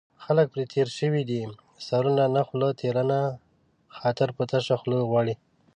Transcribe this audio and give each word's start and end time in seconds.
خلک 0.23 0.47
پرې 0.53 0.63
تېر 0.73 0.87
شوي 0.97 1.23
دي 1.29 1.41
سرونو 1.87 2.25
نه 2.35 2.41
خوله 2.47 2.69
ترېنه 2.79 3.21
خاطر 3.97 4.27
په 4.37 4.43
تشه 4.51 4.75
خوله 4.81 4.99
غواړي 5.09 5.35